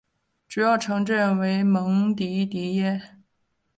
[0.47, 3.19] 主要城镇为蒙迪迪耶。